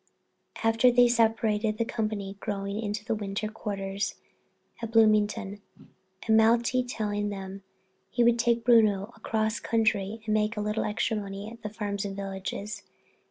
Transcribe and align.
After 0.63 0.87
that 0.89 0.95
they 0.95 1.07
separated, 1.07 1.77
the 1.77 1.85
company 1.85 2.35
going 2.39 2.79
into 2.79 3.13
winter 3.13 3.47
quarters 3.47 4.15
at 4.81 4.91
Bloomington 4.91 5.61
and 6.25 6.39
Malti 6.39 6.83
telling 6.89 7.29
them 7.29 7.61
he 8.09 8.23
would 8.23 8.39
take 8.39 8.65
Bruno 8.65 9.13
across 9.15 9.59
country 9.59 10.19
and 10.25 10.33
make 10.33 10.57
a 10.57 10.61
little 10.61 10.85
extra 10.85 11.15
money 11.17 11.51
at 11.51 11.61
the 11.61 11.69
farms 11.69 12.03
and 12.03 12.15
villages. 12.15 12.81